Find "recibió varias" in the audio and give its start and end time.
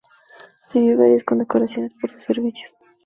0.65-1.23